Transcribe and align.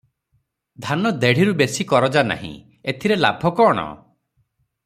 ଧାନ 0.85 1.11
ଦେଢ଼ିରୁ 1.23 1.53
ବେଶି 1.59 1.87
କରଜା 1.93 2.25
ନାହିଁ, 2.31 2.51
ଏଥିରେ 2.95 3.21
ଲାଭ 3.25 3.55
କଣ? 3.61 3.89